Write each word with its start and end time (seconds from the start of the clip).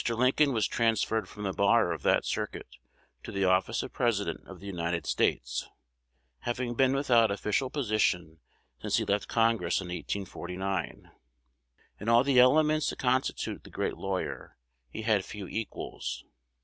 Lincoln 0.09 0.51
was 0.51 0.65
transferred 0.65 1.29
from 1.29 1.43
the 1.43 1.53
bar 1.53 1.91
of 1.91 2.01
that 2.01 2.25
circuit 2.25 2.77
to 3.21 3.31
the 3.31 3.45
office 3.45 3.83
of 3.83 3.93
President 3.93 4.41
of 4.47 4.59
the 4.59 4.65
United 4.65 5.05
States, 5.05 5.67
having 6.39 6.73
been 6.73 6.93
without 6.93 7.29
official 7.29 7.69
position 7.69 8.39
since 8.81 8.97
he 8.97 9.05
left 9.05 9.27
Congress 9.27 9.79
in 9.79 9.89
1849. 9.89 11.11
In 11.99 12.09
all 12.09 12.23
the 12.23 12.39
elements 12.39 12.89
that 12.89 12.97
constitute 12.97 13.63
the 13.63 13.69
great 13.69 13.95
lawyer, 13.95 14.57
he 14.89 15.03
had 15.03 15.23
few 15.23 15.47
equals. 15.47 16.25